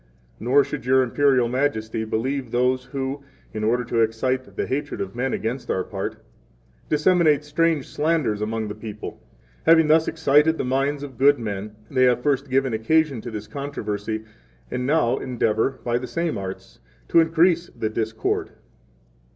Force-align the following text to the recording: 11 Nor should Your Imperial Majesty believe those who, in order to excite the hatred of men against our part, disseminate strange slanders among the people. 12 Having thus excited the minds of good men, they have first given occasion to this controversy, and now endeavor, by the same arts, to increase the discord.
11 0.39 0.45
Nor 0.49 0.63
should 0.63 0.83
Your 0.87 1.03
Imperial 1.03 1.47
Majesty 1.47 2.03
believe 2.05 2.49
those 2.49 2.85
who, 2.85 3.21
in 3.53 3.63
order 3.63 3.83
to 3.85 3.99
excite 4.01 4.55
the 4.55 4.65
hatred 4.65 4.99
of 4.99 5.15
men 5.15 5.31
against 5.31 5.69
our 5.69 5.83
part, 5.83 6.15
disseminate 6.89 7.43
strange 7.45 7.87
slanders 7.87 8.41
among 8.41 8.67
the 8.67 8.73
people. 8.73 9.11
12 9.11 9.21
Having 9.67 9.87
thus 9.89 10.07
excited 10.07 10.57
the 10.57 10.65
minds 10.65 11.03
of 11.03 11.19
good 11.19 11.37
men, 11.37 11.75
they 11.91 12.05
have 12.05 12.23
first 12.23 12.49
given 12.49 12.73
occasion 12.73 13.21
to 13.21 13.29
this 13.29 13.45
controversy, 13.45 14.25
and 14.71 14.87
now 14.87 15.17
endeavor, 15.19 15.77
by 15.83 15.99
the 15.99 16.07
same 16.07 16.35
arts, 16.35 16.79
to 17.07 17.19
increase 17.19 17.67
the 17.69 17.89
discord. 17.91 18.49